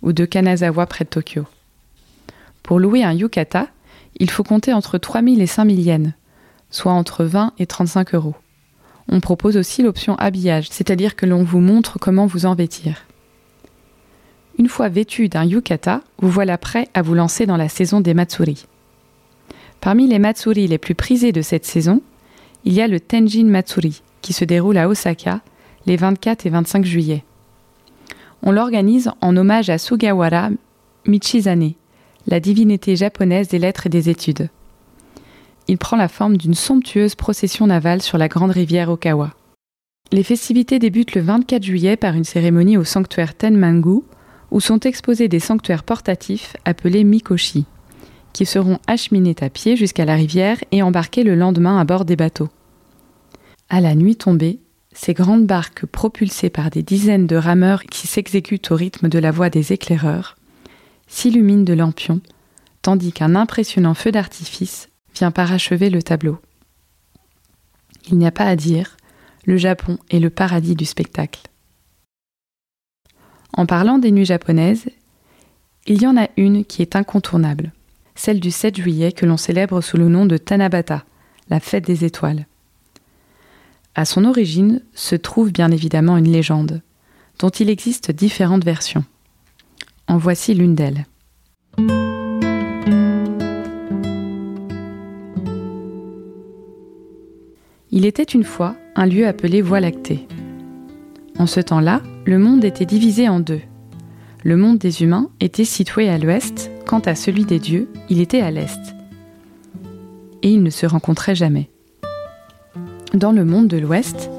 ou 0.02 0.12
de 0.12 0.24
Kanazawa 0.24 0.86
près 0.86 1.04
de 1.04 1.10
Tokyo. 1.10 1.44
Pour 2.62 2.80
louer 2.80 3.04
un 3.04 3.12
yukata, 3.12 3.68
il 4.18 4.30
faut 4.30 4.44
compter 4.44 4.72
entre 4.72 4.98
3000 4.98 5.40
et 5.40 5.46
5000 5.46 5.80
yens, 5.80 6.12
soit 6.70 6.92
entre 6.92 7.24
20 7.24 7.52
et 7.58 7.66
35 7.66 8.14
euros. 8.14 8.34
On 9.08 9.20
propose 9.20 9.56
aussi 9.56 9.82
l'option 9.82 10.16
habillage, 10.16 10.68
c'est-à-dire 10.70 11.16
que 11.16 11.26
l'on 11.26 11.44
vous 11.44 11.60
montre 11.60 11.98
comment 11.98 12.26
vous 12.26 12.46
en 12.46 12.54
vêtir. 12.54 13.06
Une 14.58 14.68
fois 14.68 14.88
vêtu 14.88 15.28
d'un 15.28 15.44
yukata, 15.44 16.00
vous 16.18 16.30
voilà 16.30 16.58
prêt 16.58 16.88
à 16.94 17.02
vous 17.02 17.14
lancer 17.14 17.46
dans 17.46 17.58
la 17.58 17.68
saison 17.68 18.00
des 18.00 18.14
matsuri. 18.14 18.66
Parmi 19.80 20.08
les 20.08 20.18
matsuri 20.18 20.66
les 20.66 20.78
plus 20.78 20.94
prisés 20.94 21.32
de 21.32 21.42
cette 21.42 21.66
saison, 21.66 22.00
il 22.64 22.72
y 22.72 22.80
a 22.80 22.88
le 22.88 22.98
Tenjin 22.98 23.44
Matsuri, 23.44 24.02
qui 24.22 24.32
se 24.32 24.44
déroule 24.44 24.78
à 24.78 24.88
Osaka 24.88 25.40
les 25.86 25.96
24 25.96 26.46
et 26.46 26.50
25 26.50 26.84
juillet. 26.84 27.24
On 28.42 28.50
l'organise 28.50 29.10
en 29.20 29.36
hommage 29.36 29.70
à 29.70 29.78
Sugawara 29.78 30.50
Michizane, 31.06 31.72
la 32.26 32.40
divinité 32.40 32.96
japonaise 32.96 33.48
des 33.48 33.58
lettres 33.58 33.86
et 33.86 33.90
des 33.90 34.08
études. 34.08 34.48
Il 35.68 35.78
prend 35.78 35.96
la 35.96 36.08
forme 36.08 36.36
d'une 36.36 36.54
somptueuse 36.54 37.14
procession 37.14 37.66
navale 37.66 38.02
sur 38.02 38.18
la 38.18 38.28
grande 38.28 38.50
rivière 38.50 38.90
Okawa. 38.90 39.32
Les 40.12 40.22
festivités 40.22 40.78
débutent 40.78 41.14
le 41.14 41.22
24 41.22 41.62
juillet 41.62 41.96
par 41.96 42.14
une 42.14 42.24
cérémonie 42.24 42.76
au 42.76 42.84
sanctuaire 42.84 43.36
Tenmangu, 43.36 44.02
où 44.52 44.60
sont 44.60 44.78
exposés 44.80 45.28
des 45.28 45.40
sanctuaires 45.40 45.82
portatifs 45.82 46.56
appelés 46.64 47.02
Mikoshi, 47.02 47.64
qui 48.32 48.46
seront 48.46 48.78
acheminés 48.86 49.34
à 49.40 49.50
pied 49.50 49.76
jusqu'à 49.76 50.04
la 50.04 50.14
rivière 50.14 50.58
et 50.70 50.82
embarqués 50.82 51.24
le 51.24 51.34
lendemain 51.34 51.80
à 51.80 51.84
bord 51.84 52.04
des 52.04 52.14
bateaux. 52.14 52.48
À 53.68 53.80
la 53.80 53.96
nuit 53.96 54.14
tombée, 54.14 54.60
ces 54.92 55.14
grandes 55.14 55.46
barques 55.46 55.86
propulsées 55.86 56.50
par 56.50 56.70
des 56.70 56.84
dizaines 56.84 57.26
de 57.26 57.36
rameurs 57.36 57.82
qui 57.82 58.06
s'exécutent 58.06 58.70
au 58.70 58.76
rythme 58.76 59.08
de 59.08 59.18
la 59.18 59.32
voix 59.32 59.50
des 59.50 59.72
éclaireurs 59.72 60.35
s'illuminent 61.06 61.64
de 61.64 61.72
lampions, 61.72 62.20
tandis 62.82 63.12
qu'un 63.12 63.34
impressionnant 63.34 63.94
feu 63.94 64.12
d'artifice 64.12 64.88
vient 65.14 65.30
parachever 65.30 65.90
le 65.90 66.02
tableau. 66.02 66.38
Il 68.08 68.18
n'y 68.18 68.26
a 68.26 68.32
pas 68.32 68.44
à 68.44 68.56
dire, 68.56 68.96
le 69.44 69.56
Japon 69.56 69.98
est 70.10 70.20
le 70.20 70.30
paradis 70.30 70.74
du 70.74 70.84
spectacle. 70.84 71.42
En 73.52 73.66
parlant 73.66 73.98
des 73.98 74.12
nuits 74.12 74.24
japonaises, 74.26 74.86
il 75.86 76.02
y 76.02 76.06
en 76.06 76.16
a 76.16 76.28
une 76.36 76.64
qui 76.64 76.82
est 76.82 76.96
incontournable, 76.96 77.72
celle 78.14 78.40
du 78.40 78.50
7 78.50 78.76
juillet 78.76 79.12
que 79.12 79.26
l'on 79.26 79.36
célèbre 79.36 79.80
sous 79.80 79.96
le 79.96 80.08
nom 80.08 80.26
de 80.26 80.36
Tanabata, 80.36 81.04
la 81.48 81.60
fête 81.60 81.84
des 81.84 82.04
étoiles. 82.04 82.46
À 83.94 84.04
son 84.04 84.24
origine 84.24 84.82
se 84.94 85.16
trouve 85.16 85.52
bien 85.52 85.70
évidemment 85.70 86.18
une 86.18 86.30
légende, 86.30 86.82
dont 87.38 87.48
il 87.48 87.70
existe 87.70 88.10
différentes 88.10 88.64
versions. 88.64 89.04
En 90.08 90.18
voici 90.18 90.54
l'une 90.54 90.74
d'elles. 90.74 91.06
Il 97.90 98.04
était 98.04 98.22
une 98.22 98.44
fois 98.44 98.76
un 98.94 99.06
lieu 99.06 99.26
appelé 99.26 99.62
Voie 99.62 99.80
lactée. 99.80 100.28
En 101.38 101.46
ce 101.46 101.60
temps-là, 101.60 102.02
le 102.24 102.38
monde 102.38 102.64
était 102.64 102.84
divisé 102.84 103.28
en 103.28 103.40
deux. 103.40 103.60
Le 104.44 104.56
monde 104.56 104.78
des 104.78 105.02
humains 105.02 105.30
était 105.40 105.64
situé 105.64 106.08
à 106.08 106.18
l'ouest, 106.18 106.70
quant 106.86 107.00
à 107.00 107.14
celui 107.14 107.44
des 107.44 107.58
dieux, 107.58 107.88
il 108.08 108.20
était 108.20 108.42
à 108.42 108.50
l'est. 108.50 108.94
Et 110.42 110.50
ils 110.50 110.62
ne 110.62 110.70
se 110.70 110.86
rencontraient 110.86 111.34
jamais. 111.34 111.68
Dans 113.12 113.32
le 113.32 113.44
monde 113.44 113.68
de 113.68 113.78
l'ouest, 113.78 114.30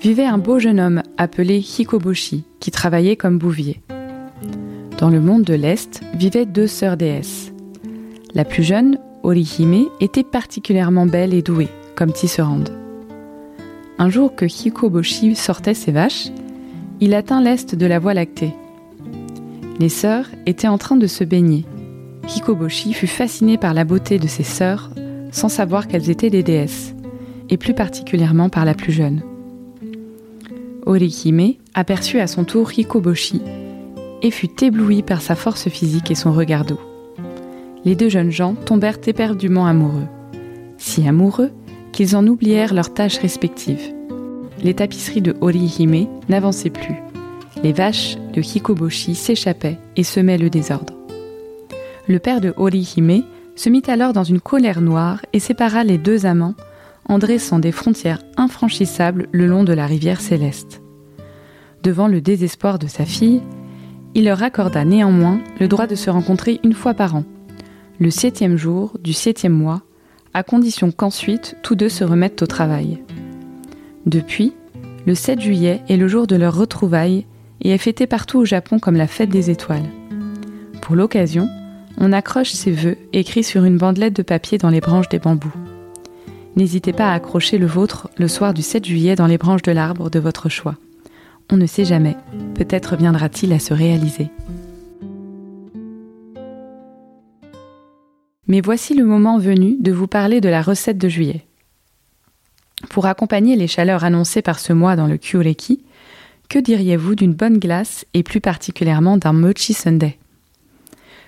vivait 0.00 0.26
un 0.26 0.38
beau 0.38 0.58
jeune 0.58 0.78
homme 0.78 1.02
appelé 1.16 1.58
Hikoboshi, 1.58 2.44
qui 2.60 2.70
travaillait 2.70 3.16
comme 3.16 3.38
bouvier. 3.38 3.80
Dans 5.04 5.10
le 5.10 5.20
monde 5.20 5.42
de 5.42 5.52
l'Est 5.52 6.00
vivaient 6.14 6.46
deux 6.46 6.66
sœurs 6.66 6.96
déesses. 6.96 7.52
La 8.32 8.46
plus 8.46 8.62
jeune, 8.62 8.98
Orihime, 9.22 9.88
était 10.00 10.24
particulièrement 10.24 11.04
belle 11.04 11.34
et 11.34 11.42
douée, 11.42 11.68
comme 11.94 12.10
tisserande. 12.10 12.70
Un 13.98 14.08
jour 14.08 14.34
que 14.34 14.46
Hikoboshi 14.46 15.34
sortait 15.34 15.74
ses 15.74 15.92
vaches, 15.92 16.28
il 17.02 17.12
atteint 17.12 17.42
l'est 17.42 17.74
de 17.74 17.84
la 17.84 17.98
voie 17.98 18.14
lactée. 18.14 18.54
Les 19.78 19.90
sœurs 19.90 20.24
étaient 20.46 20.68
en 20.68 20.78
train 20.78 20.96
de 20.96 21.06
se 21.06 21.22
baigner. 21.22 21.66
Hikoboshi 22.34 22.94
fut 22.94 23.06
fasciné 23.06 23.58
par 23.58 23.74
la 23.74 23.84
beauté 23.84 24.18
de 24.18 24.26
ses 24.26 24.42
sœurs 24.42 24.88
sans 25.32 25.50
savoir 25.50 25.86
qu'elles 25.86 26.08
étaient 26.08 26.30
des 26.30 26.42
déesses, 26.42 26.94
et 27.50 27.58
plus 27.58 27.74
particulièrement 27.74 28.48
par 28.48 28.64
la 28.64 28.72
plus 28.72 28.92
jeune. 28.92 29.20
Orihime 30.86 31.56
aperçut 31.74 32.20
à 32.20 32.26
son 32.26 32.44
tour 32.44 32.72
Hikoboshi 32.72 33.42
et 34.24 34.30
fut 34.30 34.64
ébloui 34.64 35.02
par 35.02 35.20
sa 35.20 35.36
force 35.36 35.68
physique 35.68 36.10
et 36.10 36.16
son 36.16 36.32
regard 36.32 36.64
doux. 36.64 36.80
Les 37.84 37.94
deux 37.94 38.08
jeunes 38.08 38.30
gens 38.30 38.54
tombèrent 38.54 38.98
éperdument 39.06 39.66
amoureux. 39.66 40.08
Si 40.78 41.06
amoureux 41.06 41.52
qu'ils 41.92 42.16
en 42.16 42.26
oublièrent 42.26 42.74
leurs 42.74 42.92
tâches 42.92 43.18
respectives. 43.18 43.92
Les 44.62 44.74
tapisseries 44.74 45.20
de 45.20 45.36
Orihime 45.42 46.08
n'avançaient 46.30 46.70
plus. 46.70 46.96
Les 47.62 47.72
vaches 47.72 48.16
de 48.32 48.40
Hikoboshi 48.40 49.14
s'échappaient 49.14 49.78
et 49.94 50.02
semaient 50.02 50.38
le 50.38 50.48
désordre. 50.48 50.94
Le 52.08 52.18
père 52.18 52.40
de 52.40 52.54
Orihime 52.56 53.24
se 53.56 53.68
mit 53.68 53.82
alors 53.86 54.14
dans 54.14 54.24
une 54.24 54.40
colère 54.40 54.80
noire 54.80 55.20
et 55.34 55.38
sépara 55.38 55.84
les 55.84 55.98
deux 55.98 56.24
amants 56.24 56.54
en 57.06 57.18
dressant 57.18 57.58
des 57.58 57.72
frontières 57.72 58.22
infranchissables 58.38 59.28
le 59.32 59.46
long 59.46 59.64
de 59.64 59.74
la 59.74 59.86
rivière 59.86 60.22
céleste. 60.22 60.80
Devant 61.82 62.08
le 62.08 62.22
désespoir 62.22 62.78
de 62.78 62.86
sa 62.86 63.04
fille, 63.04 63.42
il 64.14 64.24
leur 64.24 64.42
accorda 64.42 64.84
néanmoins 64.84 65.40
le 65.60 65.68
droit 65.68 65.86
de 65.86 65.94
se 65.94 66.10
rencontrer 66.10 66.60
une 66.62 66.72
fois 66.72 66.94
par 66.94 67.16
an, 67.16 67.24
le 68.00 68.10
septième 68.10 68.56
jour 68.56 68.96
du 69.02 69.12
septième 69.12 69.52
mois, 69.52 69.82
à 70.32 70.42
condition 70.42 70.90
qu'ensuite 70.90 71.56
tous 71.62 71.74
deux 71.74 71.88
se 71.88 72.04
remettent 72.04 72.42
au 72.42 72.46
travail. 72.46 73.02
Depuis, 74.06 74.52
le 75.06 75.14
7 75.14 75.40
juillet 75.40 75.82
est 75.88 75.96
le 75.96 76.08
jour 76.08 76.26
de 76.26 76.36
leur 76.36 76.56
retrouvaille 76.56 77.26
et 77.60 77.70
est 77.70 77.78
fêté 77.78 78.06
partout 78.06 78.38
au 78.38 78.44
Japon 78.44 78.78
comme 78.78 78.96
la 78.96 79.06
fête 79.06 79.30
des 79.30 79.50
étoiles. 79.50 79.88
Pour 80.80 80.96
l'occasion, 80.96 81.48
on 81.98 82.12
accroche 82.12 82.52
ses 82.52 82.72
vœux 82.72 82.96
écrits 83.12 83.44
sur 83.44 83.64
une 83.64 83.78
bandelette 83.78 84.16
de 84.16 84.22
papier 84.22 84.58
dans 84.58 84.70
les 84.70 84.80
branches 84.80 85.08
des 85.08 85.18
bambous. 85.18 85.54
N'hésitez 86.56 86.92
pas 86.92 87.10
à 87.10 87.14
accrocher 87.14 87.58
le 87.58 87.66
vôtre 87.66 88.08
le 88.16 88.28
soir 88.28 88.54
du 88.54 88.62
7 88.62 88.84
juillet 88.84 89.16
dans 89.16 89.26
les 89.26 89.38
branches 89.38 89.62
de 89.62 89.72
l'arbre 89.72 90.10
de 90.10 90.18
votre 90.18 90.48
choix. 90.48 90.76
On 91.50 91.56
ne 91.56 91.66
sait 91.66 91.84
jamais, 91.84 92.16
peut-être 92.54 92.96
viendra-t-il 92.96 93.52
à 93.52 93.58
se 93.58 93.74
réaliser. 93.74 94.30
Mais 98.46 98.60
voici 98.60 98.94
le 98.94 99.04
moment 99.04 99.38
venu 99.38 99.76
de 99.80 99.92
vous 99.92 100.06
parler 100.06 100.40
de 100.40 100.48
la 100.48 100.62
recette 100.62 100.98
de 100.98 101.08
juillet. 101.08 101.46
Pour 102.90 103.06
accompagner 103.06 103.56
les 103.56 103.66
chaleurs 103.66 104.04
annoncées 104.04 104.42
par 104.42 104.58
ce 104.58 104.72
mois 104.72 104.96
dans 104.96 105.06
le 105.06 105.16
Kyureki, 105.16 105.82
que 106.48 106.58
diriez-vous 106.58 107.14
d'une 107.14 107.32
bonne 107.32 107.58
glace 107.58 108.04
et 108.14 108.22
plus 108.22 108.40
particulièrement 108.40 109.16
d'un 109.16 109.32
mochi 109.32 109.72
sundae? 109.72 110.14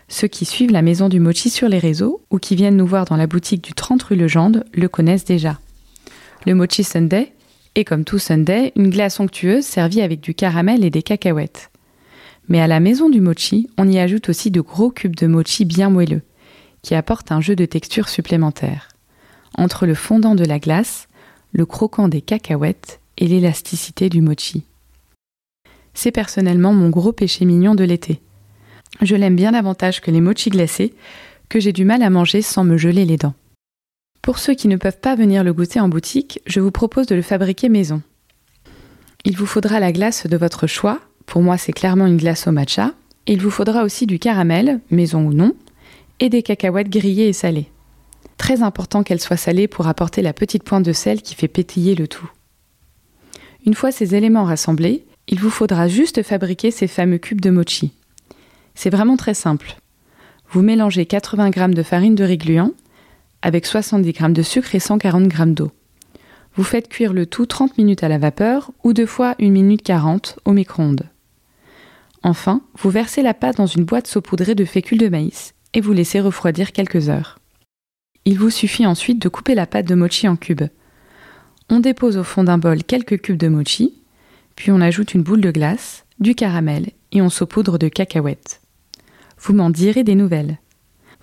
Ceux 0.08 0.28
qui 0.28 0.44
suivent 0.44 0.70
la 0.70 0.82
maison 0.82 1.08
du 1.08 1.18
mochi 1.18 1.50
sur 1.50 1.68
les 1.68 1.78
réseaux 1.78 2.22
ou 2.30 2.38
qui 2.38 2.54
viennent 2.54 2.76
nous 2.76 2.86
voir 2.86 3.06
dans 3.06 3.16
la 3.16 3.26
boutique 3.26 3.64
du 3.64 3.72
30 3.72 4.02
rue 4.02 4.16
Legendre 4.16 4.62
le 4.72 4.88
connaissent 4.88 5.24
déjà. 5.24 5.58
Le 6.46 6.54
mochi 6.54 6.84
sundae 6.84 7.28
et 7.76 7.84
comme 7.84 8.04
tout 8.04 8.18
Sunday, 8.18 8.72
une 8.74 8.88
glace 8.88 9.20
onctueuse 9.20 9.64
servie 9.64 10.00
avec 10.00 10.20
du 10.20 10.34
caramel 10.34 10.82
et 10.82 10.90
des 10.90 11.02
cacahuètes. 11.02 11.70
Mais 12.48 12.60
à 12.60 12.66
la 12.66 12.80
maison 12.80 13.10
du 13.10 13.20
mochi, 13.20 13.68
on 13.76 13.88
y 13.88 13.98
ajoute 13.98 14.30
aussi 14.30 14.50
de 14.50 14.62
gros 14.62 14.90
cubes 14.90 15.14
de 15.14 15.26
mochi 15.26 15.66
bien 15.66 15.90
moelleux, 15.90 16.22
qui 16.80 16.94
apportent 16.94 17.32
un 17.32 17.42
jeu 17.42 17.54
de 17.54 17.66
texture 17.66 18.08
supplémentaire. 18.08 18.88
Entre 19.58 19.86
le 19.86 19.94
fondant 19.94 20.34
de 20.34 20.44
la 20.44 20.58
glace, 20.58 21.06
le 21.52 21.66
croquant 21.66 22.08
des 22.08 22.22
cacahuètes 22.22 23.00
et 23.18 23.28
l'élasticité 23.28 24.08
du 24.08 24.22
mochi. 24.22 24.64
C'est 25.92 26.12
personnellement 26.12 26.72
mon 26.72 26.88
gros 26.88 27.12
péché 27.12 27.44
mignon 27.44 27.74
de 27.74 27.84
l'été. 27.84 28.20
Je 29.02 29.16
l'aime 29.16 29.36
bien 29.36 29.52
davantage 29.52 30.00
que 30.00 30.10
les 30.10 30.22
mochi 30.22 30.48
glacés, 30.48 30.94
que 31.50 31.60
j'ai 31.60 31.72
du 31.72 31.84
mal 31.84 32.02
à 32.02 32.08
manger 32.08 32.40
sans 32.40 32.64
me 32.64 32.78
geler 32.78 33.04
les 33.04 33.18
dents. 33.18 33.34
Pour 34.26 34.40
ceux 34.40 34.54
qui 34.54 34.66
ne 34.66 34.76
peuvent 34.76 34.98
pas 34.98 35.14
venir 35.14 35.44
le 35.44 35.52
goûter 35.52 35.78
en 35.78 35.88
boutique, 35.88 36.40
je 36.46 36.58
vous 36.58 36.72
propose 36.72 37.06
de 37.06 37.14
le 37.14 37.22
fabriquer 37.22 37.68
maison. 37.68 38.02
Il 39.24 39.36
vous 39.36 39.46
faudra 39.46 39.78
la 39.78 39.92
glace 39.92 40.26
de 40.26 40.36
votre 40.36 40.66
choix, 40.66 40.98
pour 41.26 41.42
moi 41.42 41.56
c'est 41.58 41.70
clairement 41.70 42.06
une 42.06 42.16
glace 42.16 42.48
au 42.48 42.50
matcha, 42.50 42.90
il 43.28 43.40
vous 43.40 43.52
faudra 43.52 43.84
aussi 43.84 44.04
du 44.04 44.18
caramel, 44.18 44.80
maison 44.90 45.24
ou 45.24 45.32
non, 45.32 45.54
et 46.18 46.28
des 46.28 46.42
cacahuètes 46.42 46.88
grillées 46.88 47.28
et 47.28 47.32
salées. 47.32 47.70
Très 48.36 48.64
important 48.64 49.04
qu'elles 49.04 49.20
soient 49.20 49.36
salées 49.36 49.68
pour 49.68 49.86
apporter 49.86 50.22
la 50.22 50.32
petite 50.32 50.64
pointe 50.64 50.84
de 50.84 50.92
sel 50.92 51.22
qui 51.22 51.36
fait 51.36 51.46
pétiller 51.46 51.94
le 51.94 52.08
tout. 52.08 52.28
Une 53.64 53.74
fois 53.74 53.92
ces 53.92 54.16
éléments 54.16 54.42
rassemblés, 54.42 55.06
il 55.28 55.38
vous 55.38 55.50
faudra 55.50 55.86
juste 55.86 56.24
fabriquer 56.24 56.72
ces 56.72 56.88
fameux 56.88 57.18
cubes 57.18 57.40
de 57.40 57.50
mochi. 57.50 57.92
C'est 58.74 58.90
vraiment 58.90 59.16
très 59.16 59.34
simple. 59.34 59.76
Vous 60.50 60.62
mélangez 60.62 61.06
80 61.06 61.52
g 61.52 61.68
de 61.68 61.82
farine 61.84 62.16
de 62.16 62.24
riz 62.24 62.38
avec 63.46 63.64
70 63.64 64.12
g 64.12 64.28
de 64.30 64.42
sucre 64.42 64.74
et 64.74 64.80
140 64.80 65.30
g 65.30 65.46
d'eau. 65.46 65.70
Vous 66.56 66.64
faites 66.64 66.88
cuire 66.88 67.12
le 67.12 67.26
tout 67.26 67.46
30 67.46 67.78
minutes 67.78 68.02
à 68.02 68.08
la 68.08 68.18
vapeur 68.18 68.72
ou 68.82 68.92
deux 68.92 69.06
fois 69.06 69.36
1 69.40 69.50
minute 69.50 69.84
40 69.84 70.40
au 70.44 70.50
micro-ondes. 70.50 71.08
Enfin, 72.24 72.62
vous 72.76 72.90
versez 72.90 73.22
la 73.22 73.34
pâte 73.34 73.58
dans 73.58 73.66
une 73.66 73.84
boîte 73.84 74.08
saupoudrée 74.08 74.56
de 74.56 74.64
fécule 74.64 74.98
de 74.98 75.08
maïs 75.08 75.54
et 75.74 75.80
vous 75.80 75.92
laissez 75.92 76.18
refroidir 76.18 76.72
quelques 76.72 77.08
heures. 77.08 77.38
Il 78.24 78.36
vous 78.36 78.50
suffit 78.50 78.84
ensuite 78.84 79.22
de 79.22 79.28
couper 79.28 79.54
la 79.54 79.68
pâte 79.68 79.86
de 79.86 79.94
mochi 79.94 80.26
en 80.26 80.34
cubes. 80.34 80.66
On 81.70 81.78
dépose 81.78 82.16
au 82.16 82.24
fond 82.24 82.42
d'un 82.42 82.58
bol 82.58 82.82
quelques 82.82 83.20
cubes 83.20 83.38
de 83.38 83.46
mochi, 83.46 83.94
puis 84.56 84.72
on 84.72 84.80
ajoute 84.80 85.14
une 85.14 85.22
boule 85.22 85.40
de 85.40 85.52
glace, 85.52 86.04
du 86.18 86.34
caramel 86.34 86.90
et 87.12 87.22
on 87.22 87.30
saupoudre 87.30 87.78
de 87.78 87.86
cacahuètes. 87.86 88.60
Vous 89.38 89.54
m'en 89.54 89.70
direz 89.70 90.02
des 90.02 90.16
nouvelles. 90.16 90.58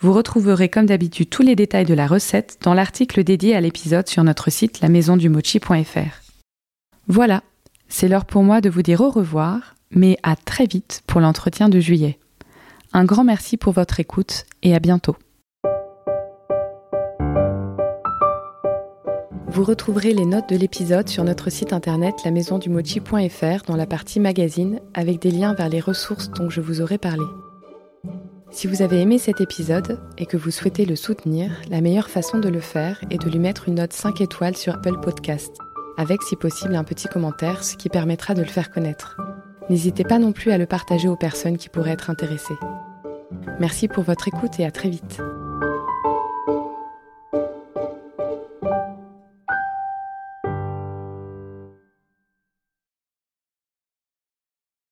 Vous 0.03 0.11
retrouverez 0.11 0.67
comme 0.67 0.85
d'habitude 0.85 1.29
tous 1.29 1.43
les 1.43 1.55
détails 1.55 1.85
de 1.85 1.93
la 1.93 2.07
recette 2.07 2.57
dans 2.61 2.73
l'article 2.73 3.23
dédié 3.23 3.55
à 3.55 3.61
l'épisode 3.61 4.09
sur 4.09 4.21
notre 4.25 4.51
site 4.51 4.81
lamaisondumochi.fr. 4.81 6.21
Voilà, 7.07 7.41
c'est 7.87 8.09
l'heure 8.09 8.25
pour 8.25 8.43
moi 8.43 8.59
de 8.59 8.69
vous 8.69 8.81
dire 8.81 8.99
au 8.99 9.09
revoir, 9.09 9.75
mais 9.91 10.17
à 10.21 10.35
très 10.35 10.65
vite 10.65 11.03
pour 11.07 11.21
l'entretien 11.21 11.69
de 11.69 11.79
juillet. 11.79 12.19
Un 12.91 13.05
grand 13.05 13.23
merci 13.23 13.55
pour 13.55 13.71
votre 13.71 14.01
écoute 14.01 14.45
et 14.61 14.75
à 14.75 14.79
bientôt. 14.79 15.15
Vous 19.47 19.63
retrouverez 19.63 20.13
les 20.13 20.25
notes 20.25 20.49
de 20.49 20.57
l'épisode 20.57 21.07
sur 21.07 21.23
notre 21.23 21.49
site 21.49 21.71
internet 21.71 22.15
lamaisondumochi.fr 22.25 23.63
dans 23.67 23.77
la 23.77 23.85
partie 23.85 24.19
magazine 24.19 24.81
avec 24.93 25.21
des 25.21 25.31
liens 25.31 25.53
vers 25.53 25.69
les 25.69 25.79
ressources 25.79 26.29
dont 26.29 26.49
je 26.49 26.59
vous 26.59 26.81
aurai 26.81 26.97
parlé. 26.97 27.23
Si 28.53 28.67
vous 28.67 28.83
avez 28.83 29.01
aimé 29.01 29.17
cet 29.17 29.41
épisode 29.41 29.99
et 30.19 30.27
que 30.27 30.37
vous 30.37 30.51
souhaitez 30.51 30.85
le 30.85 30.95
soutenir, 30.95 31.51
la 31.71 31.81
meilleure 31.81 32.11
façon 32.11 32.37
de 32.37 32.49
le 32.49 32.59
faire 32.59 33.03
est 33.09 33.17
de 33.17 33.27
lui 33.27 33.39
mettre 33.39 33.67
une 33.67 33.75
note 33.75 33.93
5 33.93 34.21
étoiles 34.21 34.55
sur 34.55 34.75
Apple 34.75 34.99
Podcast, 35.01 35.57
avec 35.97 36.21
si 36.21 36.35
possible 36.35 36.75
un 36.75 36.83
petit 36.83 37.07
commentaire, 37.07 37.63
ce 37.63 37.75
qui 37.75 37.89
permettra 37.89 38.35
de 38.35 38.41
le 38.41 38.47
faire 38.47 38.69
connaître. 38.69 39.17
N'hésitez 39.71 40.03
pas 40.03 40.19
non 40.19 40.33
plus 40.33 40.51
à 40.51 40.59
le 40.59 40.67
partager 40.67 41.07
aux 41.07 41.15
personnes 41.15 41.57
qui 41.57 41.67
pourraient 41.67 41.93
être 41.93 42.11
intéressées. 42.11 42.53
Merci 43.59 43.87
pour 43.87 44.03
votre 44.03 44.27
écoute 44.27 44.59
et 44.59 44.65
à 44.65 44.71
très 44.71 44.89
vite. 44.89 45.19